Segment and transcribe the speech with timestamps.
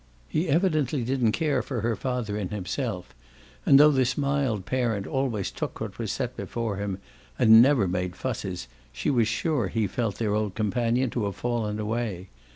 [0.27, 3.13] He evidently didn't care for her father in himself,
[3.67, 6.97] and though this mild parent always took what was set before him
[7.37, 11.79] and never made fusses she is sure he felt their old companion to have fallen
[11.79, 12.29] away.